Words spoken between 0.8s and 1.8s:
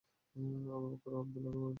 বকর আব্দুল্লাহকে খুঁজো।